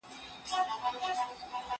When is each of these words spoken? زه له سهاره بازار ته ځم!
زه 0.49 0.57
له 0.67 0.73
سهاره 0.81 0.99
بازار 1.01 1.27
ته 1.39 1.45
ځم! 1.51 1.67